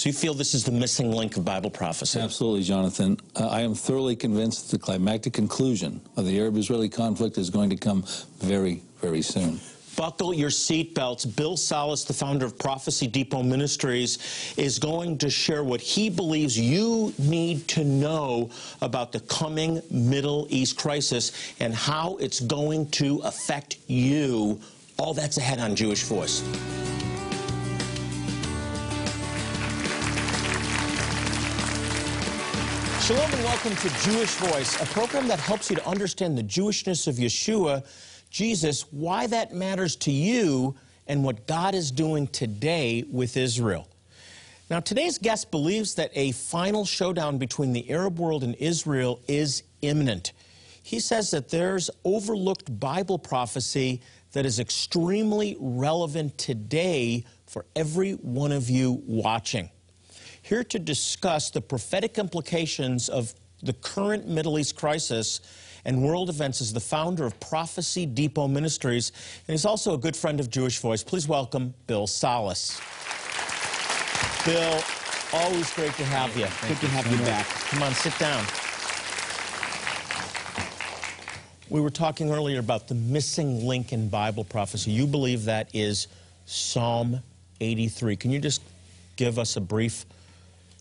[0.00, 2.20] So you feel this is the missing link of Bible prophecy?
[2.20, 3.18] Absolutely, Jonathan.
[3.36, 7.68] Uh, I am thoroughly convinced that the climactic conclusion of the Arab-Israeli conflict is going
[7.68, 8.06] to come
[8.38, 9.60] very, very soon.
[9.96, 11.36] Buckle your seatbelts.
[11.36, 16.58] Bill Salus, the founder of Prophecy Depot Ministries, is going to share what he believes
[16.58, 18.48] you need to know
[18.80, 24.58] about the coming Middle East crisis and how it's going to affect you.
[24.98, 26.42] All that's ahead on Jewish Voice.
[33.00, 37.08] Shalom and welcome to Jewish Voice, a program that helps you to understand the Jewishness
[37.08, 37.84] of Yeshua,
[38.28, 40.76] Jesus, why that matters to you,
[41.06, 43.88] and what God is doing today with Israel.
[44.68, 49.62] Now, today's guest believes that a final showdown between the Arab world and Israel is
[49.80, 50.32] imminent.
[50.82, 58.52] He says that there's overlooked Bible prophecy that is extremely relevant today for every one
[58.52, 59.70] of you watching
[60.42, 65.40] here to discuss the prophetic implications of the current Middle East crisis
[65.84, 69.12] and world events is the founder of Prophecy Depot Ministries,
[69.46, 71.02] and he's also a good friend of Jewish Voice.
[71.02, 72.80] Please welcome Bill Salus.
[74.44, 74.82] Bill,
[75.32, 76.46] always great to have you.
[76.46, 77.46] Thank Good to have you back.
[77.46, 78.44] Come on, sit down.
[81.70, 84.90] We were talking earlier about the missing link in Bible prophecy.
[84.90, 86.08] You believe that is
[86.46, 87.20] Psalm
[87.60, 88.16] 83.
[88.16, 88.60] Can you just
[89.16, 90.04] give us a brief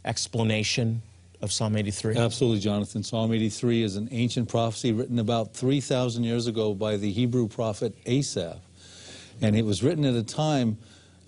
[0.05, 1.01] explanation
[1.41, 2.17] of Psalm 83?
[2.17, 3.03] Absolutely, Jonathan.
[3.03, 7.95] Psalm 83 is an ancient prophecy written about 3,000 years ago by the Hebrew prophet
[8.05, 8.57] Asaph.
[9.41, 10.77] And it was written at a time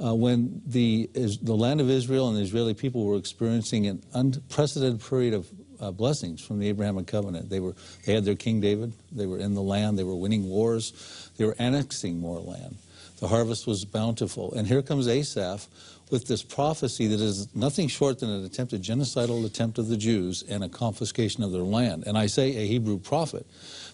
[0.03, 5.08] uh, when the, the land of Israel and the Israeli people were experiencing an unprecedented
[5.08, 5.47] period of
[5.80, 7.50] uh, blessings from the Abrahamic covenant.
[7.50, 7.75] They, were,
[8.06, 11.45] they had their King David, they were in the land, they were winning wars, they
[11.45, 12.78] were annexing more land.
[13.19, 14.53] The harvest was bountiful.
[14.53, 15.67] And here comes Asaph
[16.12, 20.44] with this prophecy that is nothing short than an attempted genocidal attempt of the Jews
[20.44, 22.03] and a confiscation of their land.
[22.06, 23.48] And I say a Hebrew prophet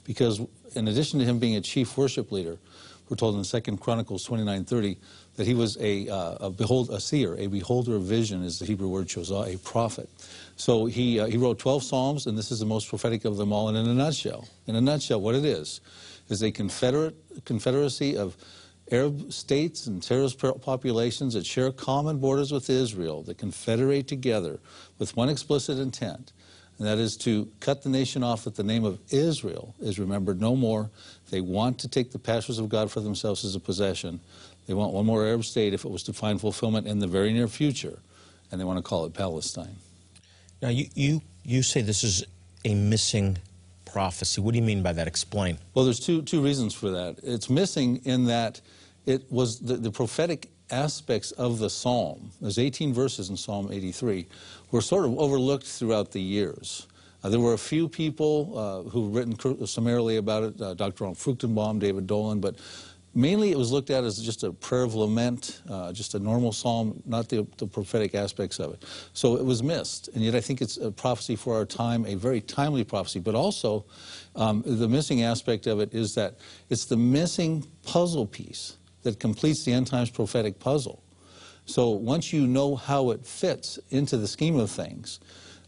[0.03, 0.41] because
[0.75, 2.57] in addition to him being a chief worship leader,
[3.07, 4.97] we're told in 2 Chronicles 29.30
[5.37, 8.65] that he was a, uh, a, behold, a seer, a beholder of vision is the
[8.65, 10.09] Hebrew word shozah, a prophet.
[10.57, 13.53] So he, uh, he wrote 12 Psalms, and this is the most prophetic of them
[13.53, 13.69] all.
[13.69, 15.79] And in a nutshell, in a nutshell, what it is,
[16.29, 17.15] is a confederate,
[17.45, 18.35] confederacy of
[18.91, 24.59] Arab states and terrorist populations that share common borders with Israel, that confederate together
[24.97, 26.31] with one explicit intent,
[26.77, 30.39] and that is to cut the nation off that the name of Israel is remembered
[30.39, 30.89] no more.
[31.31, 34.19] They want to take the pastures of God for themselves as a possession.
[34.67, 37.33] They want one more Arab state if it was to find fulfillment in the very
[37.33, 37.99] near future,
[38.51, 39.75] and they want to call it Palestine.
[40.61, 42.23] Now, you, you, you say this is
[42.63, 43.37] a missing
[43.85, 44.41] prophecy.
[44.41, 45.07] What do you mean by that?
[45.07, 45.57] Explain.
[45.73, 47.17] Well, there's two, two reasons for that.
[47.23, 48.61] It's missing in that
[49.07, 54.27] it was the, the prophetic aspects of the psalm, there's 18 verses in Psalm 83,
[54.71, 56.87] were sort of overlooked throughout the years.
[57.23, 61.05] Uh, there were a few people uh, who've written summarily about it, uh, Dr.
[61.05, 62.57] Ron Fruchtenbaum, David Dolan, but
[63.15, 66.51] mainly it was looked at as just a prayer of lament, uh, just a normal
[66.51, 68.83] psalm, not the, the, prophetic aspects of it.
[69.13, 72.15] So it was missed, and yet I think it's a prophecy for our time, a
[72.15, 73.85] very timely prophecy, but also
[74.35, 76.35] um, the missing aspect of it is that
[76.69, 81.01] it's the missing puzzle piece that completes the end times prophetic puzzle.
[81.65, 85.19] So once you know how it fits into the scheme of things,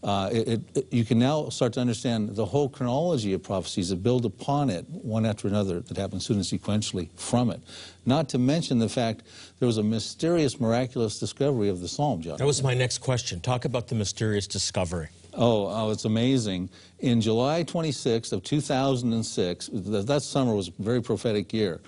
[0.04, 4.02] uh, it, it, you can now start to understand the whole chronology of prophecies that
[4.02, 7.60] build upon it, one after another, that happen soon and sequentially from it.
[8.06, 9.24] Not to mention the fact
[9.60, 12.38] there was a mysterious, miraculous discovery of the Psalm, John.
[12.38, 13.42] That was my next question.
[13.42, 15.10] Talk about the mysterious discovery.
[15.34, 16.70] Oh, oh, it's amazing.
[17.00, 21.82] In July 26th of 2006, that summer was a very prophetic year,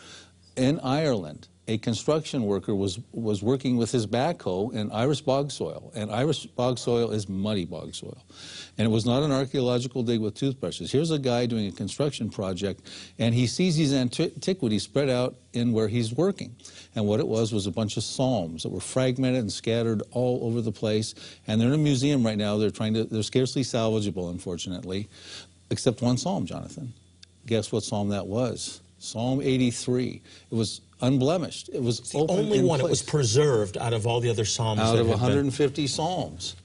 [0.56, 5.92] in Ireland, a construction worker was, was working with his backhoe in Irish bog soil,
[5.96, 8.18] and Irish bog soil is muddy bog soil.
[8.78, 10.92] And it was not an archaeological dig with toothbrushes.
[10.92, 15.72] Here's a guy doing a construction project, and he sees these antiquities spread out in
[15.72, 16.56] where he's working.
[16.96, 20.40] And what it was was a bunch of psalms that were fragmented and scattered all
[20.44, 21.14] over the place.
[21.48, 22.58] And they're in a museum right now.
[22.58, 25.10] They're trying to, they're scarcely salvageable, unfortunately,
[25.70, 26.94] except one psalm, Jonathan.
[27.46, 28.82] Guess what psalm that was?
[29.02, 30.22] Psalm 83.
[30.52, 31.70] It was unblemished.
[31.70, 32.80] It was the only one.
[32.80, 32.88] Place.
[32.88, 34.80] It was preserved out of all the other psalms.
[34.80, 35.88] Out of 150 been...
[35.88, 36.56] psalms.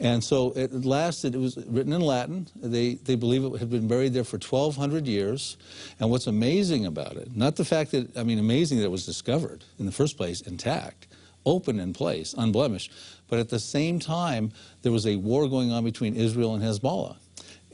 [0.00, 2.48] And so it lasted, it was written in Latin.
[2.56, 5.56] They, they believe it had been buried there for 1,200 years.
[6.00, 9.06] And what's amazing about it, not the fact that, I mean, amazing that it was
[9.06, 11.06] discovered in the first place intact,
[11.46, 12.90] open in place, unblemished,
[13.28, 14.50] but at the same time,
[14.82, 17.16] there was a war going on between Israel and Hezbollah.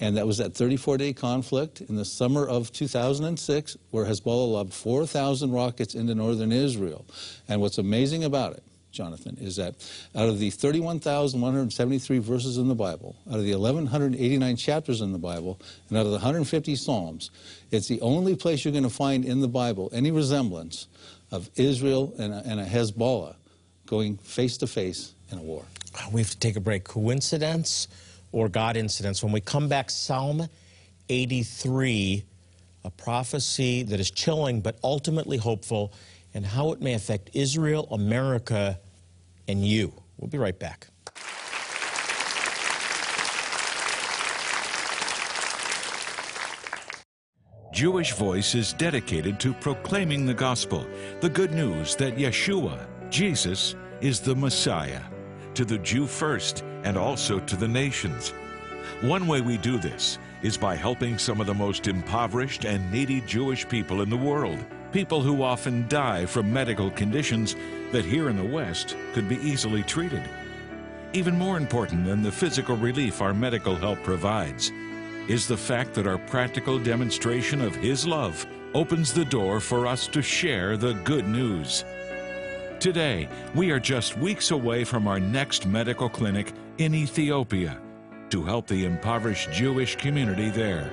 [0.00, 5.52] And that was that 34-day conflict in the summer of 2006 where Hezbollah lobbed 4,000
[5.52, 7.04] rockets into northern Israel.
[7.48, 8.62] And what's amazing about it
[8.92, 9.74] Jonathan, is that
[10.14, 15.18] out of the 31,173 verses in the Bible, out of the 1,189 chapters in the
[15.18, 17.30] Bible, and out of the 150 Psalms,
[17.70, 20.88] it's the only place you're going to find in the Bible any resemblance
[21.30, 23.36] of Israel and a, and a Hezbollah
[23.86, 25.64] going face to face in a war.
[25.94, 26.84] Uh, we have to take a break.
[26.84, 27.88] Coincidence
[28.32, 29.22] or God incidents.
[29.22, 30.48] When we come back, Psalm
[31.08, 32.24] 83,
[32.84, 35.92] a prophecy that is chilling but ultimately hopeful,
[36.32, 38.78] and how it may affect Israel, America,
[39.48, 39.92] and you.
[40.18, 40.86] We'll be right back.
[47.72, 50.86] Jewish Voice is dedicated to proclaiming the gospel,
[51.20, 55.00] the good news that Yeshua, Jesus, is the Messiah,
[55.60, 58.30] to the Jew first and also to the nations.
[59.02, 63.20] One way we do this is by helping some of the most impoverished and needy
[63.20, 64.58] Jewish people in the world,
[64.90, 67.56] people who often die from medical conditions
[67.92, 70.22] that here in the West could be easily treated.
[71.12, 74.72] Even more important than the physical relief our medical help provides
[75.28, 80.06] is the fact that our practical demonstration of His love opens the door for us
[80.06, 81.84] to share the good news.
[82.80, 87.78] Today, we are just weeks away from our next medical clinic in Ethiopia
[88.30, 90.90] to help the impoverished Jewish community there.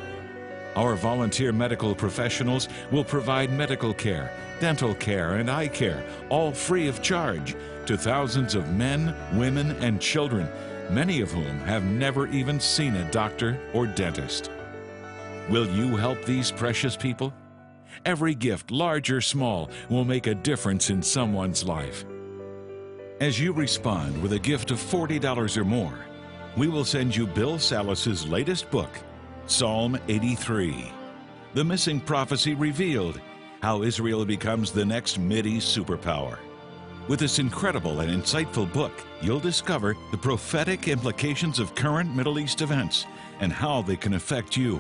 [0.75, 6.89] Our volunteer medical professionals will provide medical care, dental care, and eye care, all free
[6.89, 7.55] of charge,
[7.85, 10.49] to thousands of men, women, and children
[10.89, 14.51] many of whom have never even seen a doctor or dentist.
[15.49, 17.33] Will you help these precious people?
[18.05, 22.05] Every gift, large or small, will make a difference in someone's life.
[23.19, 25.99] As you respond with a gift of $40 or more,
[26.55, 28.89] we will send you Bill Salus' latest book,
[29.47, 30.91] Psalm 83
[31.53, 33.19] The Missing Prophecy Revealed
[33.61, 36.37] How Israel Becomes the Next Mideast Superpower.
[37.07, 38.91] With this incredible and insightful book,
[39.21, 43.05] you'll discover the prophetic implications of current Middle East events
[43.39, 44.79] and how they can affect you.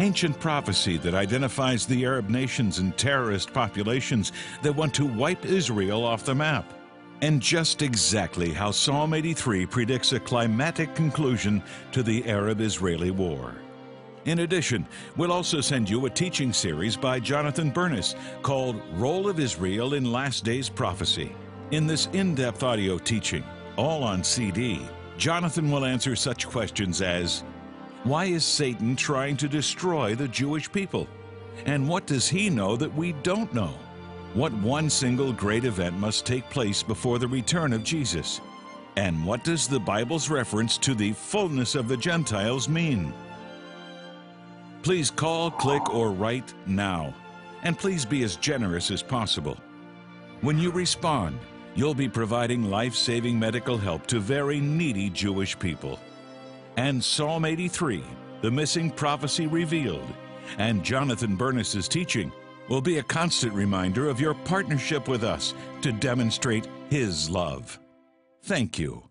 [0.00, 4.30] Ancient prophecy that identifies the Arab nations and terrorist populations
[4.62, 6.72] that want to wipe Israel off the map.
[7.20, 13.56] And just exactly how Psalm 83 predicts a climatic conclusion to the Arab Israeli war.
[14.24, 14.86] In addition,
[15.16, 20.12] we'll also send you a teaching series by Jonathan Bernis called Role of Israel in
[20.12, 21.34] Last Days Prophecy.
[21.72, 23.42] In this in depth audio teaching,
[23.76, 24.80] all on CD,
[25.16, 27.42] Jonathan will answer such questions as
[28.08, 31.06] Why is Satan trying to destroy the Jewish people?
[31.66, 33.74] And what does he know that we don't know?
[34.32, 38.40] What one single great event must take place before the return of Jesus?
[38.96, 43.12] And what does the Bible's reference to the fullness of the Gentiles mean?
[44.80, 47.12] Please call, click, or write now.
[47.62, 49.58] And please be as generous as possible.
[50.40, 51.38] When you respond,
[51.74, 56.00] you'll be providing life saving medical help to very needy Jewish people.
[56.78, 58.04] And Psalm 83,
[58.40, 60.06] the missing prophecy revealed,
[60.58, 62.30] and Jonathan Bernis's teaching
[62.68, 67.80] will be a constant reminder of your partnership with us to demonstrate His love.
[68.44, 69.02] Thank you.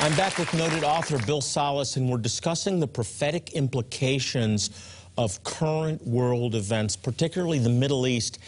[0.00, 4.70] I'm back with noted author Bill Salus, and we're discussing the prophetic implications
[5.16, 8.40] of current world events, particularly the Middle East.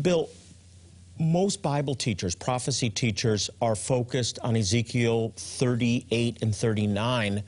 [0.00, 0.30] Bill,
[1.20, 7.42] most Bible teachers, prophecy teachers, are focused on Ezekiel 38 and 39,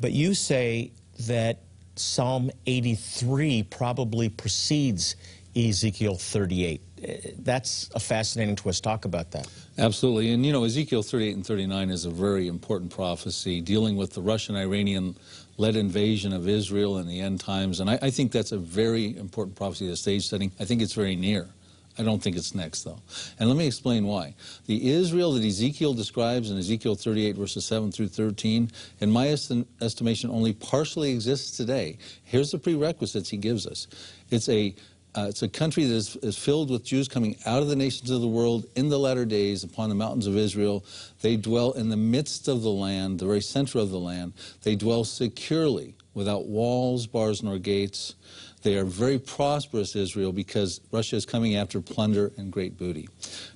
[0.00, 0.90] but you say
[1.26, 1.60] that
[1.96, 5.14] Psalm 83 probably precedes
[5.54, 6.80] Ezekiel 38.
[7.02, 8.82] Eh, that's a fascinating twist.
[8.82, 9.46] Talk about that.
[9.78, 10.32] Absolutely.
[10.32, 14.22] And you know, Ezekiel 38 and 39 is a very important prophecy dealing with the
[14.22, 15.14] Russian Iranian
[15.56, 17.78] led invasion of Israel in the end times.
[17.78, 20.50] And I, I think that's a very important prophecy, the stage setting.
[20.58, 21.48] I think it's very near.
[21.96, 22.98] I don't think it's next, though.
[23.38, 24.34] And let me explain why.
[24.66, 28.70] The Israel that Ezekiel describes in Ezekiel 38, verses 7 through 13,
[29.00, 31.98] in my est estimation, only partially exists today.
[32.24, 33.86] Here's the prerequisites he gives us
[34.30, 34.74] it's a
[35.16, 38.10] uh, it's a country that is, is, filled with Jews coming out of the nations
[38.10, 40.84] of the world in the latter days upon the mountains of Israel.
[41.22, 44.32] They dwell in the midst of the land, the very center of the land.
[44.64, 48.16] They dwell securely, without walls, bars, nor gates.
[48.64, 53.08] They are very prosperous, Israel, because Russia is coming after plunder and great booty.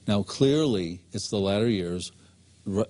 [0.07, 2.13] Now, clearly, it's the latter years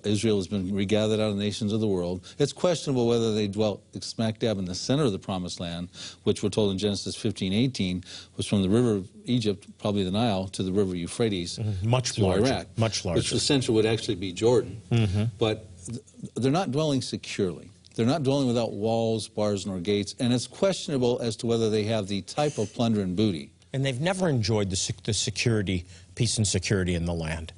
[0.03, 2.25] Israel has been regathered out of the nations of the world.
[2.37, 5.89] It's questionable whether they dwelt smack dab in the center of the promised land,
[6.23, 8.03] which we're told in Genesis 15, 18,
[8.35, 11.89] was from the river of Egypt, probably the Nile, to the river Euphrates, mm-hmm.
[11.89, 12.67] much larger, Iraq.
[12.77, 13.19] Much larger.
[13.19, 14.81] Which the center would actually be Jordan.
[14.91, 15.23] Mm-hmm.
[15.37, 16.01] But th-
[16.35, 17.69] they're not dwelling securely.
[17.99, 21.83] They're not dwelling without walls, bars, nor gates, and it's questionable as to whether they
[21.83, 26.37] have the type of plunder and booty and they've never enjoyed the, the security, peace
[26.37, 27.53] and security in the land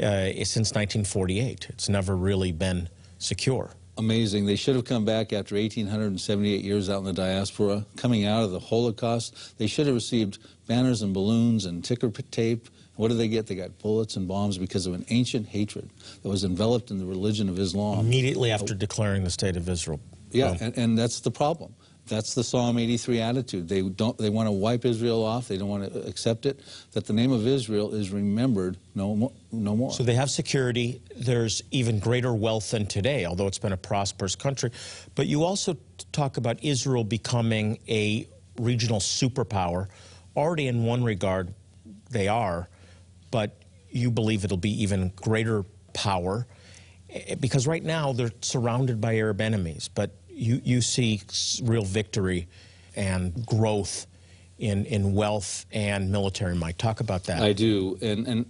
[0.00, 1.66] uh, since 1948.
[1.70, 3.70] It's never really been secure.
[3.96, 4.46] Amazing.
[4.46, 8.52] They should have come back after 1,878 years out in the diaspora, coming out of
[8.52, 9.58] the Holocaust.
[9.58, 12.68] They should have received banners and balloons and ticker tape.
[12.98, 13.46] What did they get?
[13.46, 15.88] They got bullets and bombs because of an ancient hatred
[16.20, 18.00] that was enveloped in the religion of Islam.
[18.00, 18.76] Immediately after oh.
[18.76, 20.00] declaring the state of Israel.
[20.32, 21.76] Yeah, and, and that's the problem.
[22.08, 23.68] That's the Psalm 83 attitude.
[23.68, 24.18] They don't.
[24.18, 25.46] They want to wipe Israel off.
[25.46, 26.58] They don't want to accept it.
[26.90, 29.32] That the name of Israel is remembered no more.
[29.52, 29.92] No more.
[29.92, 31.00] So they have security.
[31.14, 34.72] There's even greater wealth than today, although it's been a prosperous country.
[35.14, 35.76] But you also
[36.10, 38.26] talk about Israel becoming a
[38.58, 39.86] regional superpower.
[40.34, 41.54] Already, in one regard,
[42.10, 42.68] they are,
[43.30, 46.46] but you believe it'll be even greater power
[47.10, 49.88] eh, because right now they're surrounded by Arab enemies.
[49.88, 51.22] But you, you see
[51.62, 52.48] real victory
[52.94, 54.06] and growth
[54.58, 56.78] in, in wealth and military might.
[56.78, 57.42] Talk about that.
[57.42, 58.46] I do, and and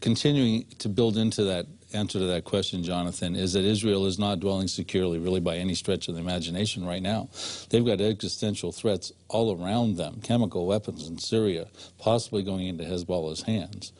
[0.00, 4.40] continuing to build into that answer to that question, Jonathan, is that Israel is not
[4.40, 7.28] dwelling securely, really, by any stretch of the imagination right now.
[7.70, 11.66] They've got existential threats all around them, chemical weapons in Syria,
[11.98, 13.92] possibly going into Hezbollah's hands,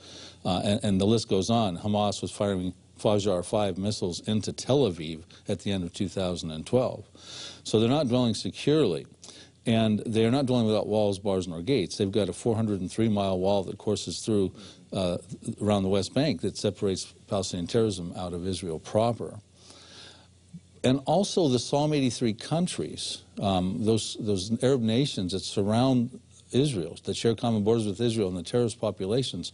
[0.44, 1.78] uh, and, and the list goes on.
[1.78, 7.04] Hamas was firing Fajr 5 missiles into Tel Aviv at the end of 2012.
[7.64, 9.06] So they're not dwelling securely.
[9.66, 11.96] And they're not dwelling without walls, bars, nor gates.
[11.96, 14.52] They've got a 403 mile wall that courses through
[14.92, 15.18] uh,
[15.60, 19.38] around the West Bank that separates Palestinian terrorism out of Israel proper.
[20.84, 26.20] And also the Psalm 83 countries, um, those, those Arab nations that surround
[26.52, 29.52] Israel, that share common borders with Israel and the terrorist populations,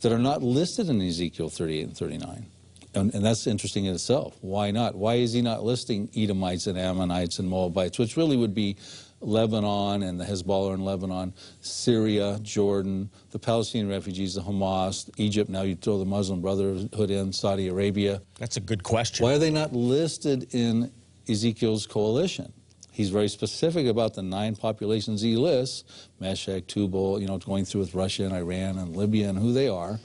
[0.00, 2.46] that are not listed in Ezekiel 38 and 39.
[2.94, 4.36] And, and, that's interesting in itself.
[4.40, 4.96] Why not?
[4.96, 8.76] Why is he not listing Edomites and Ammonites and Moabites, which really would be
[9.20, 15.62] Lebanon and the Hezbollah in Lebanon, Syria, Jordan, the Palestinian refugees, the Hamas, Egypt, now
[15.62, 18.22] you throw the Muslim Brotherhood in, Saudi Arabia.
[18.38, 19.24] That's a good question.
[19.24, 20.90] Why are they not listed in
[21.28, 22.52] Ezekiel's coalition?
[22.92, 25.84] He's very specific about the nine populations he lists,
[26.18, 29.68] Meshech, Tubal, you know, going through with Russia and Iran and Libya and who they
[29.68, 30.00] are,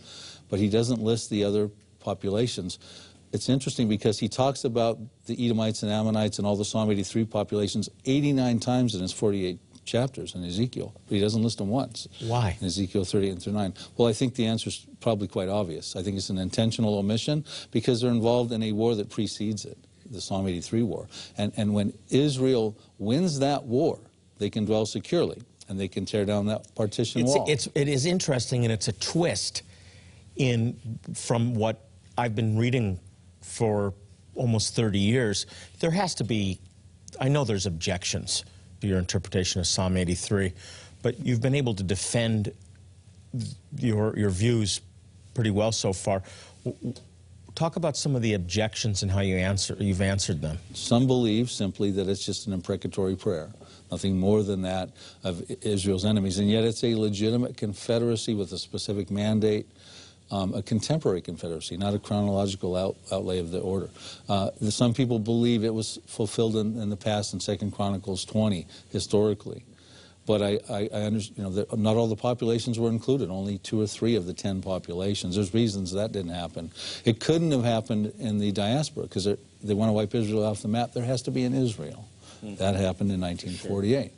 [0.50, 1.70] but he doesn't list the other
[2.00, 2.80] populations.
[3.36, 7.26] It's interesting because he talks about the Edomites and Ammonites and all the Psalm 83
[7.26, 12.08] populations 89 times in his 48 chapters in Ezekiel, but he doesn't list them once.
[12.22, 12.58] Why?
[12.62, 13.74] In Ezekiel 38 and 39.
[13.98, 15.98] Well, I think the answer is probably quite obvious.
[15.98, 19.78] I think it's an intentional omission because they're involved in a war that precedes it,
[20.10, 21.08] the Psalm 83 war.
[21.38, 24.00] And, and when Israel wins that war,
[24.38, 27.46] they can dwell securely and they can tear down that partition It's, wall.
[27.50, 29.64] it's, it is interesting, and it's a twist
[30.38, 30.80] in
[31.14, 33.00] from what I've been reading
[33.46, 33.94] for
[34.36, 35.46] almost 30 years.
[35.80, 36.60] There has to be,
[37.22, 38.44] I know there's objections
[38.82, 40.52] to your interpretation of Psalm 83,
[41.02, 42.52] but you've been able to defend
[43.78, 44.82] your, your views
[45.34, 46.24] pretty well so far.
[47.54, 50.58] Talk about some of the objections and how you answer, you've answered them.
[50.74, 53.50] Some believe simply that it's just an imprecatory prayer,
[53.92, 54.90] nothing more than that
[55.24, 56.40] of Israel's enemies.
[56.40, 59.68] And yet it's a legitimate confederacy with a specific mandate,
[60.32, 63.90] um, a contemporary confederacy, not a chronological out, outlay of the order.
[64.28, 68.66] Uh, some people believe it was fulfilled in, in the past in Second Chronicles 20,
[68.90, 69.64] historically.
[70.26, 73.30] But I, I, I understand, you know, that not all the populations were included.
[73.30, 75.36] Only two or three of the ten populations.
[75.36, 76.72] There's reasons that didn't happen.
[77.04, 80.68] It couldn't have happened in the diaspora because they want to wipe Israel off the
[80.68, 80.94] map.
[80.94, 82.08] There has to be an Israel.
[82.44, 82.56] Mm-hmm.
[82.56, 84.04] That happened in 1948.
[84.04, 84.12] Sure.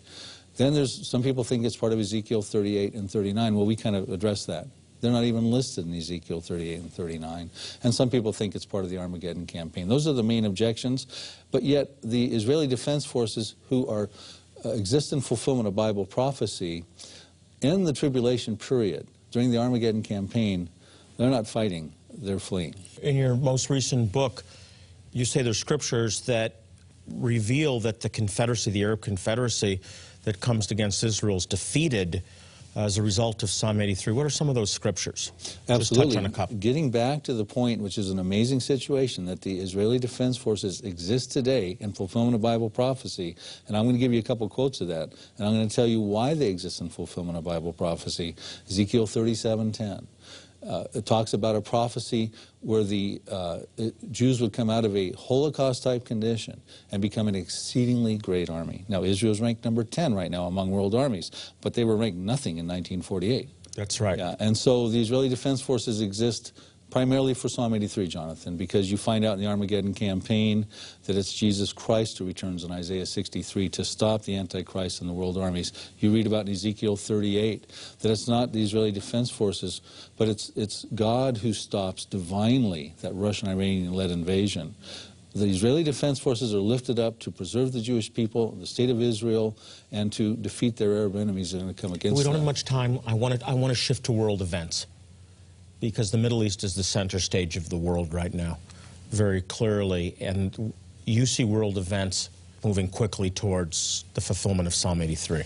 [0.56, 3.56] Then there's some people think it's part of Ezekiel 38 and 39.
[3.56, 4.68] Well, we kind of address that.
[5.02, 7.50] They're not even listed in Ezekiel 38 and 39.
[7.84, 9.88] And some people think it's part of the Armageddon campaign.
[9.88, 11.36] Those are the main objections.
[11.52, 14.10] But yet, the Israeli Defense Forces, who are
[14.66, 16.84] uh, exist in fulfillment of Bible prophecy
[17.62, 20.70] in the tribulation period, during the Armageddon campaign,
[21.18, 22.76] they're not fighting, they're fleeing.
[23.02, 24.44] In your most recent book,
[25.12, 26.62] you say there's scriptures that
[27.12, 29.80] reveal that the Confederacy, the Arab Confederacy
[30.24, 32.24] that comes against Israel, is defeated
[32.78, 34.14] as a result of Psalm 83.
[34.14, 35.32] What are some of those scriptures?
[35.68, 36.30] Absolutely.
[36.60, 40.82] Getting back to the point, which is an amazing situation, that the Israeli Defense Forces
[40.82, 43.36] exist today in fulfillment of Bible prophecy.
[43.68, 45.10] And I'm going to give you a couple quotes of that.
[45.38, 48.36] And I'm going to tell you why they exist in fulfillment of Bible prophecy.
[48.70, 50.06] Ezekiel 37:10.
[50.66, 53.60] Uh, it talks about a prophecy where the uh,
[54.12, 56.62] Jews would come out of a Holocaust type condition
[56.92, 58.86] and become an exceedingly great army.
[58.88, 62.58] Now, Israel's ranked number 10 right now among world armies, but they were ranked nothing
[62.58, 63.50] in 1948.
[63.76, 64.18] That's right.
[64.18, 66.54] Yeah, and so the Israeli Defense Forces exist
[66.98, 70.66] primarily for Psalm 83, Jonathan, because you find out in the Armageddon campaign
[71.06, 75.14] that it's Jesus Christ who returns in Isaiah 63 to stop the Antichrist and the
[75.14, 75.92] world armies.
[76.00, 77.68] You read about in Ezekiel 38
[78.00, 79.82] that it's not the Israeli Defense Forces,
[80.18, 84.74] but it's, it's God who stops divinely that Russian Iranian led invasion.
[85.36, 89.04] The Israeli Defense Forces are lifted up to preserve the Jewish people, the state of
[89.04, 89.56] Israel,
[89.92, 92.18] and to defeat their Arab enemies that are going to come against them.
[92.18, 92.42] We don't them.
[92.42, 93.00] have much time.
[93.06, 94.88] I want to, I want to shift to world events
[95.80, 98.58] because the Middle East is the center stage of the world right now,
[99.12, 100.16] very clearly.
[100.20, 100.74] And
[101.06, 102.30] you see world events
[102.64, 105.44] moving quickly towards the fulfillment of Psalm 83.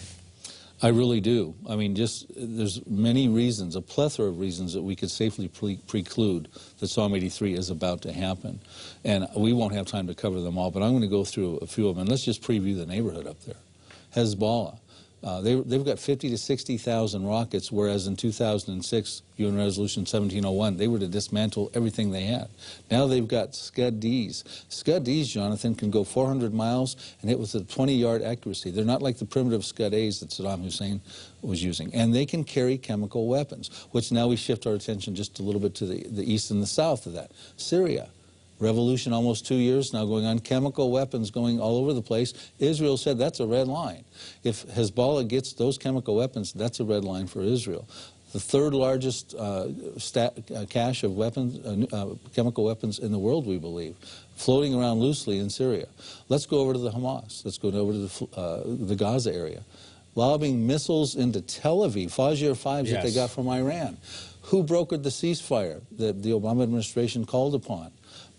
[0.83, 1.53] I really do.
[1.69, 5.77] I mean, just there's many reasons, a plethora of reasons that we could safely pre-
[5.87, 6.47] preclude
[6.79, 8.59] that Psalm 83 is about to happen.
[9.03, 11.57] And we won't have time to cover them all, but I'm going to go through
[11.57, 12.01] a few of them.
[12.01, 13.57] And let's just preview the neighborhood up there.
[14.15, 14.79] Hezbollah.
[15.23, 20.87] Uh, they, they've got 50 to 60,000 rockets, whereas in 2006, UN Resolution 1701, they
[20.87, 22.47] were to dismantle everything they had.
[22.89, 24.65] Now they've got Scud-Ds.
[24.69, 28.71] Scud-Ds, Jonathan, can go 400 miles and hit with a 20-yard accuracy.
[28.71, 31.01] They're not like the primitive Scud-As that Saddam Hussein
[31.43, 31.93] was using.
[31.93, 35.61] And they can carry chemical weapons, which now we shift our attention just a little
[35.61, 37.31] bit to the, the east and the south of that.
[37.57, 38.09] Syria
[38.61, 42.33] revolution almost two years now going on, chemical weapons going all over the place.
[42.59, 44.05] Israel said that's a red line.
[44.43, 47.87] If Hezbollah gets those chemical weapons, that's a red line for Israel.
[48.31, 49.67] The third largest uh,
[50.15, 53.95] uh, cache of weapons, uh, uh, chemical weapons in the world, we believe,
[54.35, 55.87] floating around loosely in Syria.
[56.29, 57.43] Let's go over to the Hamas.
[57.43, 59.63] Let's go over to the, uh, the Gaza area.
[60.15, 63.97] Lobbing missiles into Tel Aviv, Fajr 5s that they got from Iran.
[64.43, 67.91] Who brokered the ceasefire that the Obama administration called upon?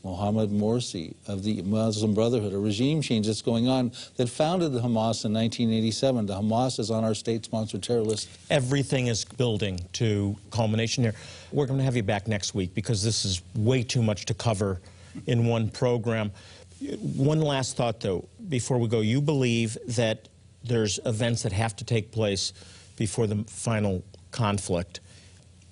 [0.04, 4.80] Mohammed Morsi of the Muslim Brotherhood, a regime change that's going on that founded the
[4.80, 6.26] Hamas in 1987.
[6.26, 8.28] The Hamas is on our state-sponsored terror list.
[8.50, 11.14] Everything is building to culmination here.
[11.52, 14.34] We're going to have you back next week because this is way too much to
[14.34, 14.80] cover
[15.26, 16.32] in one program.
[16.80, 19.00] One last thought, though, before we go.
[19.00, 20.28] You believe that
[20.64, 22.52] there's events that have to take place
[22.96, 25.00] before the final conflict.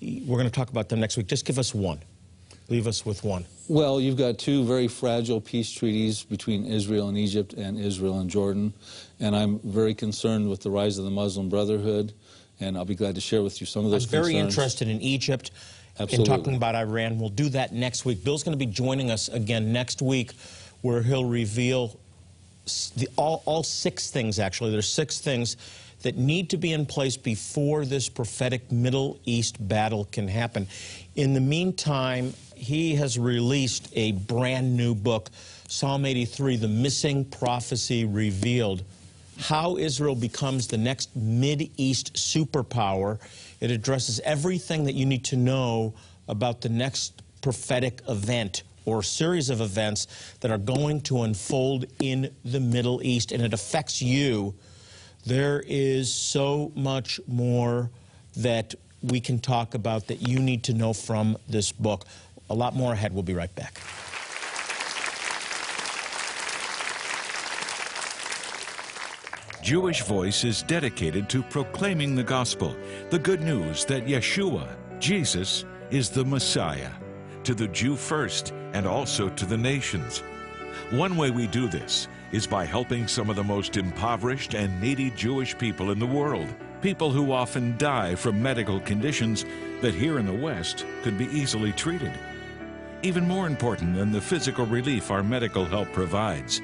[0.01, 1.27] We're going to talk about them next week.
[1.27, 1.99] Just give us one.
[2.71, 3.43] Leave us with one.
[3.67, 8.29] Well, you've got two very fragile peace treaties between Israel and Egypt and Israel and
[8.29, 8.73] Jordan,
[9.19, 12.13] and I'm very concerned with the rise of the Muslim Brotherhood,
[12.61, 14.53] and I'll be glad to share with you some of those I'm very concerns.
[14.53, 15.51] interested in Egypt
[15.99, 16.33] Absolutely.
[16.33, 17.19] and talking about Iran.
[17.19, 18.23] We'll do that next week.
[18.23, 20.31] Bill's going to be joining us again next week
[20.81, 21.99] where he'll reveal
[22.95, 24.71] the, all, all six things, actually.
[24.71, 25.57] There's six things
[26.03, 30.67] that need to be in place before this prophetic Middle East battle can happen.
[31.15, 35.29] In the meantime, he has released a brand new book,
[35.67, 38.83] Psalm 83, The Missing Prophecy Revealed
[39.39, 43.19] how Israel becomes the next Mid-East superpower.
[43.59, 45.95] It addresses everything that you need to know
[46.27, 52.31] about the next prophetic event or series of events that are going to unfold in
[52.45, 54.53] the Middle East, and it affects you.
[55.25, 57.89] There is so much more
[58.37, 62.05] that we can talk about that you need to know from this book.
[62.51, 63.13] A lot more ahead.
[63.13, 63.79] We'll be right back.
[69.63, 72.75] Jewish Voice is dedicated to proclaiming the gospel,
[73.09, 74.67] the good news that Yeshua,
[74.99, 76.91] Jesus, is the Messiah,
[77.45, 80.21] to the Jew first and also to the nations.
[80.89, 85.09] One way we do this is by helping some of the most impoverished and needy
[85.11, 86.49] Jewish people in the world,
[86.81, 89.45] people who often die from medical conditions
[89.79, 92.11] that here in the West could be easily treated.
[93.03, 96.61] Even more important than the physical relief our medical help provides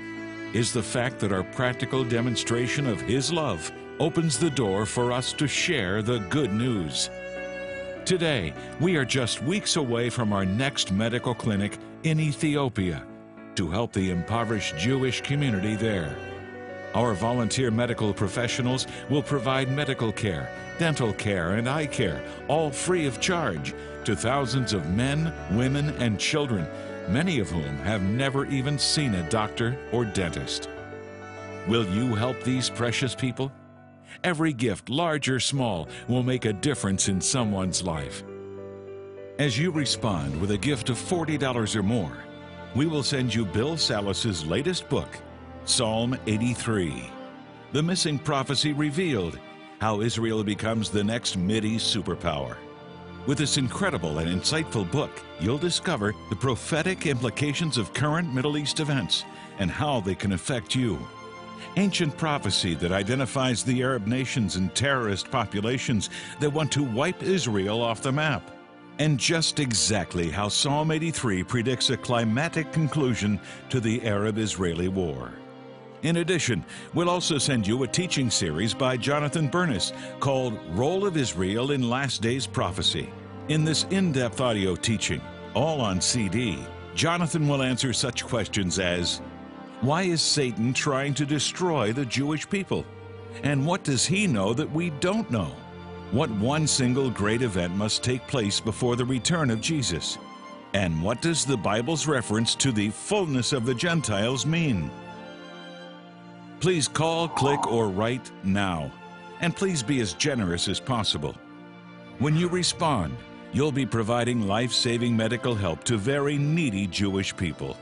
[0.54, 5.34] is the fact that our practical demonstration of His love opens the door for us
[5.34, 7.10] to share the good news.
[8.06, 13.04] Today, we are just weeks away from our next medical clinic in Ethiopia
[13.56, 16.16] to help the impoverished Jewish community there.
[16.94, 23.06] Our volunteer medical professionals will provide medical care, dental care, and eye care, all free
[23.06, 26.68] of charge, to thousands of men, women, and children,
[27.10, 30.70] many of whom have never even seen a doctor or dentist.
[31.68, 33.52] Will you help these precious people?
[34.24, 38.24] Every gift, large or small, will make a difference in someone's life.
[39.40, 42.18] As you respond with a gift of $40 or more,
[42.76, 45.18] we will send you Bill Salus's latest book,
[45.66, 47.10] Psalm 83
[47.74, 49.38] The Missing Prophecy Revealed
[49.80, 52.58] How Israel Becomes the Next Mideast Superpower.
[53.28, 58.80] With this incredible and insightful book, you'll discover the prophetic implications of current Middle East
[58.80, 59.24] events
[59.60, 60.98] and how they can affect you.
[61.76, 66.10] Ancient prophecy that identifies the Arab nations and terrorist populations
[66.40, 68.50] that want to wipe Israel off the map.
[69.00, 75.34] and just exactly how Psalm 83 predicts a climatic conclusion to the Arab Israeli war.
[76.04, 81.18] In addition, we'll also send you a teaching series by Jonathan Bernis called Role of
[81.18, 83.12] Israel in Last Days Prophecy.
[83.50, 85.22] In this in depth audio teaching,
[85.56, 86.60] all on CD,
[86.94, 89.22] Jonathan will answer such questions as
[89.82, 92.86] Why is Satan trying to destroy the Jewish people?
[93.42, 95.52] And what does he know that we don't know?
[96.12, 100.20] What one single great event must take place before the return of Jesus?
[100.74, 104.92] And what does the Bible's reference to the fullness of the Gentiles mean?
[106.60, 108.92] Please call, click, or write now.
[109.42, 111.36] And please be as generous as possible.
[112.20, 113.16] When you respond,
[113.54, 117.78] you'll be providing life saving medical help to very needy Jewish people.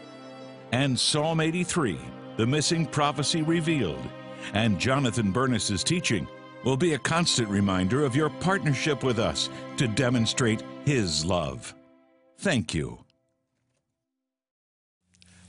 [0.71, 1.97] And Psalm 83,
[2.35, 4.05] the missing prophecy revealed,
[4.53, 6.27] and Jonathan Bernis's teaching
[6.65, 11.73] will be a constant reminder of your partnership with us to demonstrate His love.
[12.39, 13.04] Thank you.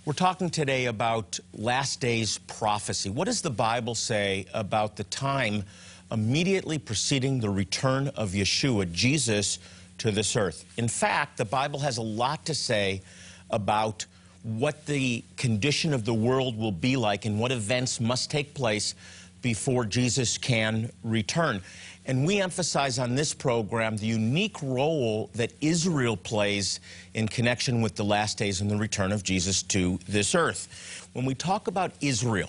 [0.07, 3.11] We're talking today about last days prophecy.
[3.11, 5.65] What does the Bible say about the time
[6.13, 9.59] immediately preceding the return of Yeshua, Jesus,
[9.99, 10.65] to this earth?
[10.77, 13.03] In fact, the Bible has a lot to say
[13.51, 14.07] about
[14.45, 18.95] what the condition of the world will be like and what events must take place
[19.43, 21.61] before Jesus can return.
[22.07, 26.79] And we emphasize on this program the unique role that Israel plays
[27.15, 31.09] in connection with the last days and the return of Jesus to this earth.
[31.15, 32.49] When we talk about Israel,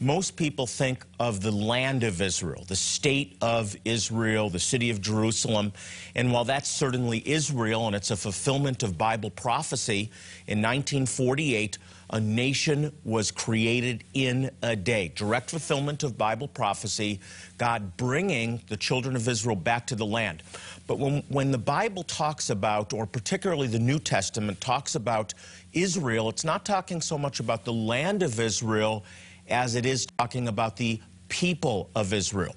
[0.00, 5.00] most people think of the land of Israel, the state of Israel, the city of
[5.00, 5.72] Jerusalem.
[6.14, 10.10] And while that's certainly Israel and it's a fulfillment of Bible prophecy,
[10.46, 11.78] in 1948,
[12.10, 15.12] a nation was created in a day.
[15.14, 17.20] Direct fulfillment of Bible prophecy,
[17.58, 20.42] God bringing the children of Israel back to the land.
[20.86, 25.34] But when, when the Bible talks about, or particularly the New Testament talks about
[25.72, 29.04] Israel, it's not talking so much about the land of Israel
[29.48, 32.54] as it is talking about the people of Israel.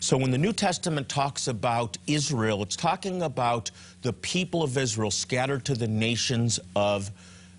[0.00, 3.70] So when the New Testament talks about Israel, it's talking about
[4.02, 7.10] the people of Israel scattered to the nations of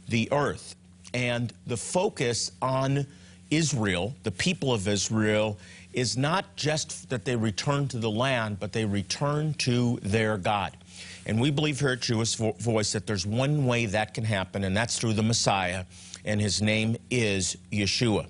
[0.07, 0.75] the earth.
[1.17, 3.07] And the focus on
[3.49, 5.57] Israel, the people of Israel,
[5.91, 10.77] is not just that they return to the land, but they return to their God.
[11.25, 14.77] And we believe here at Jewish Voice that there's one way that can happen, and
[14.77, 15.85] that's through the Messiah,
[16.23, 18.27] and his name is Yeshua.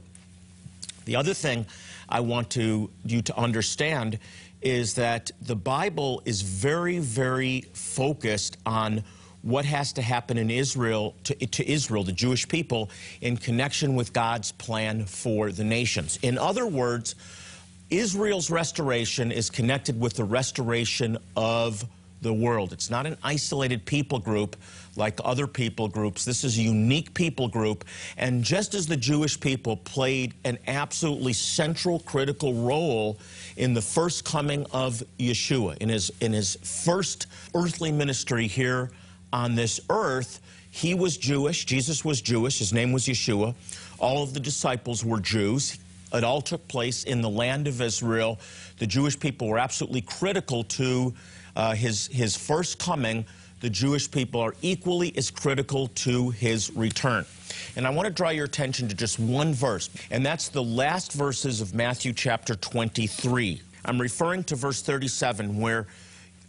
[1.04, 1.66] The other thing
[2.08, 4.18] I want to, you to understand
[4.62, 9.04] is that the Bible is very, very focused on
[9.48, 12.90] what has to happen in Israel to, to, Israel, the Jewish people,
[13.22, 16.20] in connection with God's plan for the nations.
[16.22, 17.16] In other words,
[17.90, 21.86] Israel's restoration is connected with the restoration of
[22.22, 22.74] the world.
[22.74, 24.58] It's not an isolated people group
[24.98, 26.26] like other people groups.
[26.26, 27.86] This is a unique people group.
[28.18, 33.18] And just as the Jewish people played an absolutely central, critical role
[33.56, 38.90] in the first coming of Yeshua, in his, in his first earthly ministry here
[39.32, 41.66] on this earth, he was Jewish.
[41.66, 42.60] Jesus was Jewish.
[42.60, 43.56] His name was Yeshua.
[44.00, 45.78] All of the disciples were Jews.
[46.14, 48.40] It all took place in the land of Israel.
[48.80, 51.14] The Jewish people were absolutely critical to
[51.56, 53.26] uh, his, his first coming.
[53.60, 57.26] The Jewish people are equally as critical to his return.
[57.76, 61.12] And I want to draw your attention to just one verse, and that's the last
[61.14, 63.62] verses of Matthew chapter 23.
[63.86, 65.88] I'm referring to verse 37, where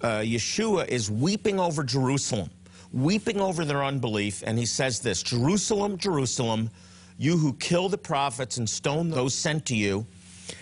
[0.03, 2.51] uh, Yeshua is weeping over Jerusalem
[2.93, 6.71] weeping over their unbelief, and he says this Jerusalem, Jerusalem,
[7.19, 10.07] you who kill the prophets and stone those sent to you,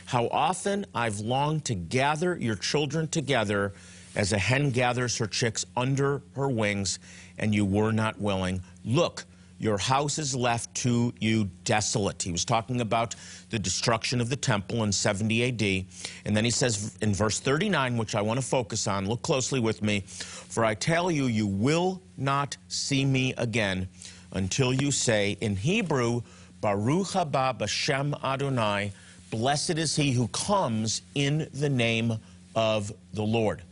[0.06, 3.72] how often I've longed to gather your children together
[4.14, 6.98] as a hen gathers her chicks under her wings,
[7.38, 8.62] and you were not willing.
[8.84, 9.24] Look,
[9.58, 12.22] your house is left to you desolate.
[12.22, 13.14] He was talking about
[13.50, 15.86] the destruction of the temple in 70 AD.
[16.24, 19.60] And then he says in verse 39, which I want to focus on, look closely
[19.60, 23.88] with me, for I tell you, you will not see me again
[24.32, 26.22] until you say in Hebrew,
[26.60, 28.92] Baruch haba b'shem Adonai,
[29.30, 32.18] blessed is he who comes in the name
[32.54, 33.62] of the Lord.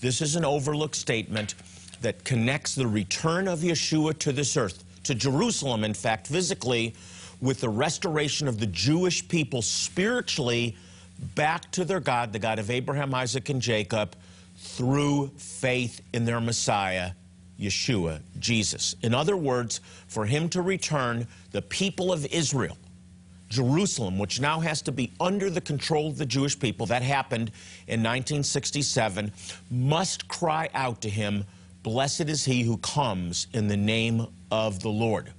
[0.00, 1.54] This is an overlooked statement
[2.00, 6.94] that connects the return of Yeshua to this earth to Jerusalem, in fact, physically,
[7.40, 10.76] with the restoration of the Jewish people spiritually
[11.34, 14.14] back to their God, the God of Abraham, Isaac, and Jacob,
[14.58, 17.12] through faith in their Messiah,
[17.58, 18.96] Yeshua, Jesus.
[19.02, 22.76] In other words, for him to return, the people of Israel,
[23.48, 27.50] Jerusalem, which now has to be under the control of the Jewish people, that happened
[27.86, 29.32] in 1967,
[29.70, 31.46] must cry out to him
[31.88, 35.32] Blessed is he who comes in the name of the Lord.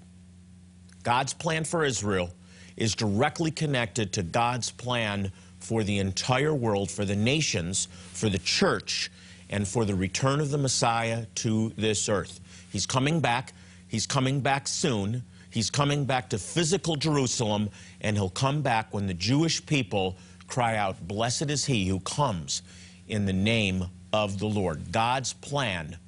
[1.04, 2.32] God's plan for Israel
[2.76, 8.40] is directly connected to God's plan for the entire world, for the nations, for the
[8.40, 9.12] church,
[9.52, 12.40] and for the return of the Messiah to this earth.
[12.72, 13.54] He's coming back.
[13.88, 15.22] He's coming back soon.
[15.52, 17.70] He's coming back to physical Jerusalem,
[18.02, 22.64] and he'll come back when the Jewish people cry out, Blessed is he who comes
[23.08, 24.92] in the name of the Lord.
[24.92, 26.00] God's plan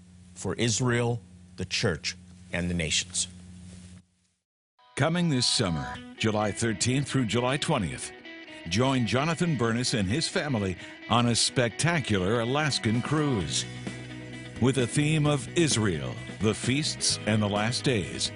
[0.41, 1.21] for Israel,
[1.57, 2.17] the church,
[2.51, 3.27] and the nations.
[4.95, 8.11] Coming this summer, July 13th through July 20th,
[8.67, 10.77] join Jonathan Bernis and his family
[11.09, 13.65] on a spectacular Alaskan cruise.
[14.59, 18.31] With a theme of Israel, the feasts, and the last days,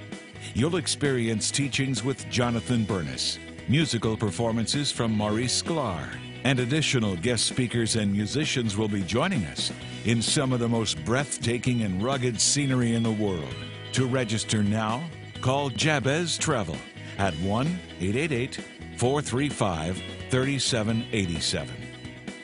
[0.53, 6.07] you'll experience teachings with Jonathan Bernis, musical performances from Maurice Sklar,
[6.45, 9.73] and additional guest speakers and musicians will be joining us
[10.05, 13.55] in some of the most breathtaking and rugged scenery in the world.
[13.93, 15.03] To register now,
[15.41, 16.77] call Jabez Travel
[17.17, 17.67] at 1
[17.99, 18.59] 888
[18.95, 21.75] 435 3787.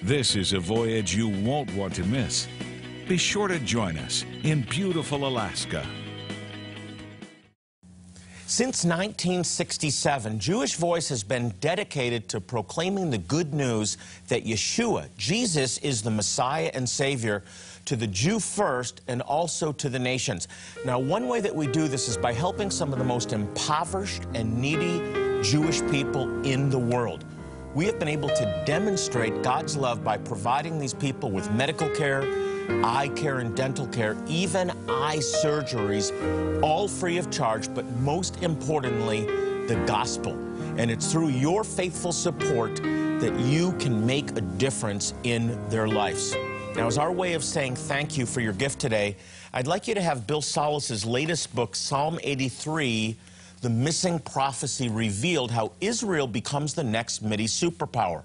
[0.02, 2.48] This is a voyage you won't want to miss.
[3.08, 5.86] Be sure to join us in beautiful Alaska.
[8.52, 15.78] Since 1967, Jewish Voice has been dedicated to proclaiming the good news that Yeshua, Jesus,
[15.78, 17.44] is the Messiah and Savior
[17.86, 20.50] to the Jew first and also to the nations.
[20.86, 24.24] Now, one way that we do this is by helping some of the most impoverished
[24.34, 25.00] and needy
[25.42, 27.24] Jewish people in the world.
[27.74, 32.24] We have been able to demonstrate God's love by providing these people with medical care,
[32.84, 36.12] eye care and dental care, even eye surgeries,
[36.62, 39.26] all free of charge, but most importantly,
[39.68, 40.34] the gospel.
[40.78, 46.36] And it's through your faithful support that you can make a difference in their lives.
[46.76, 49.18] Now, as our way of saying thank you for your gift today,
[49.54, 53.18] I'd like you to have Bill Salus' latest book, Psalm 83,
[53.60, 58.24] The Missing Prophecy Revealed, How Israel Becomes the Next Mideast Superpower.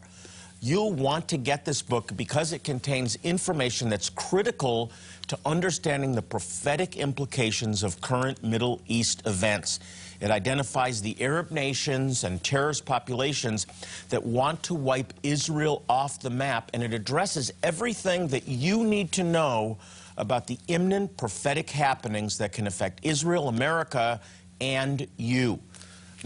[0.61, 4.91] You'll want to get this book because it contains information that's critical
[5.29, 9.81] to understanding the prophetic implications of current Middle East events.
[10.21, 13.67] It identifies the Arab nations and terrorist populations
[14.09, 19.13] that want to wipe Israel off the map, and it addresses everything that you need
[19.13, 19.77] to know
[20.17, 24.21] about the imminent prophetic happenings that can affect Israel, America,
[24.61, 25.61] and you.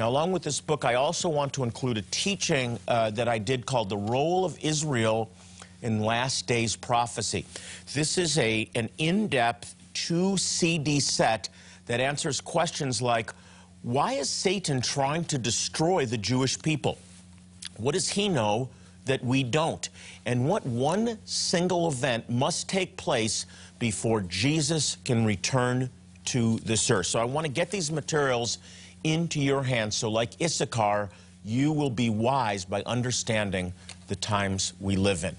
[0.00, 3.36] Now, along with this book, I also want to include a teaching uh, that I
[3.36, 5.30] did called The Role of Israel
[5.82, 7.44] in Last Days Prophecy.
[7.92, 11.50] This is a, an in depth two CD set
[11.84, 13.34] that answers questions like
[13.82, 16.96] why is Satan trying to destroy the Jewish people?
[17.76, 18.70] What does he know
[19.04, 19.86] that we don't?
[20.24, 23.44] And what one single event must take place
[23.78, 25.90] before Jesus can return
[26.26, 27.04] to this earth?
[27.04, 28.56] So I want to get these materials
[29.04, 31.10] into your hands so, like Issachar,
[31.44, 33.72] you will be wise by understanding
[34.08, 35.36] the times we live in.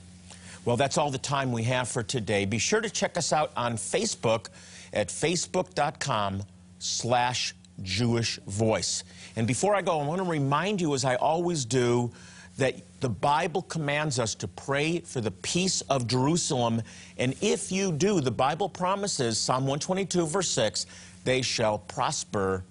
[0.65, 2.45] Well, that's all the time we have for today.
[2.45, 4.47] Be sure to check us out on Facebook
[4.93, 6.43] at facebook.com
[6.80, 9.04] slash Jewish voice.
[9.36, 12.12] And before I go, I want to remind you, as I always do,
[12.58, 16.82] that the Bible commands us to pray for the peace of Jerusalem.
[17.17, 20.86] And if you do, the Bible promises, Psalm 122, verse 6,
[21.24, 22.63] they shall prosper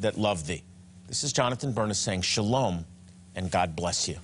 [0.00, 0.62] that love thee.
[1.08, 2.84] This is Jonathan Bernis saying shalom
[3.34, 4.16] and God bless you.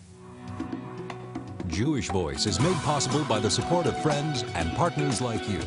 [1.68, 5.60] Jewish Voice is made possible by the support of friends and partners like you.